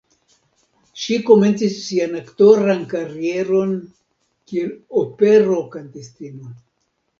Ŝi 1.01 1.17
komencis 1.27 1.75
sian 1.81 2.15
aktoran 2.21 2.81
karieron, 2.95 3.77
kiel 4.55 4.75
opero-kantistino. 5.05 6.53